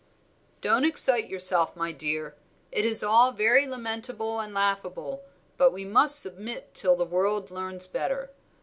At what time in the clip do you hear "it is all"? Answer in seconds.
2.71-3.31